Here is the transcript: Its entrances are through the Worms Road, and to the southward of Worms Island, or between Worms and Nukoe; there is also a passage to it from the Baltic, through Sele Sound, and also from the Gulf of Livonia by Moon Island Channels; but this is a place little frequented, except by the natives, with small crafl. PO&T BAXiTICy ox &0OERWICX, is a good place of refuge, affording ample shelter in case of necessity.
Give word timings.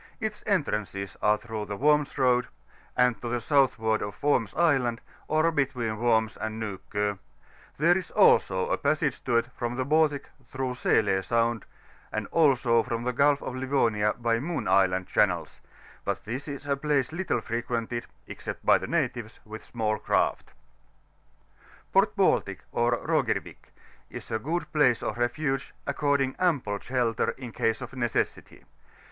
Its 0.19 0.41
entrances 0.47 1.15
are 1.21 1.37
through 1.37 1.63
the 1.65 1.77
Worms 1.77 2.17
Road, 2.17 2.47
and 2.97 3.21
to 3.21 3.29
the 3.29 3.39
southward 3.39 4.01
of 4.01 4.23
Worms 4.23 4.51
Island, 4.55 4.99
or 5.27 5.51
between 5.51 5.99
Worms 5.99 6.37
and 6.37 6.59
Nukoe; 6.59 7.19
there 7.77 7.95
is 7.95 8.09
also 8.09 8.71
a 8.71 8.79
passage 8.79 9.23
to 9.25 9.35
it 9.35 9.51
from 9.55 9.75
the 9.75 9.85
Baltic, 9.85 10.27
through 10.49 10.73
Sele 10.73 11.21
Sound, 11.21 11.65
and 12.11 12.25
also 12.31 12.81
from 12.81 13.03
the 13.03 13.13
Gulf 13.13 13.43
of 13.43 13.53
Livonia 13.55 14.13
by 14.17 14.39
Moon 14.39 14.67
Island 14.67 15.05
Channels; 15.07 15.61
but 16.03 16.25
this 16.25 16.47
is 16.47 16.65
a 16.65 16.75
place 16.75 17.11
little 17.11 17.39
frequented, 17.39 18.07
except 18.25 18.65
by 18.65 18.79
the 18.79 18.87
natives, 18.87 19.39
with 19.45 19.63
small 19.63 19.99
crafl. 19.99 20.39
PO&T 20.47 20.55
BAXiTICy 21.93 21.93
ox 21.93 22.15
&0OERWICX, 23.05 23.55
is 24.09 24.31
a 24.31 24.39
good 24.39 24.65
place 24.73 25.03
of 25.03 25.19
refuge, 25.19 25.75
affording 25.85 26.35
ample 26.39 26.79
shelter 26.79 27.29
in 27.37 27.51
case 27.51 27.81
of 27.81 27.93
necessity. 27.95 28.63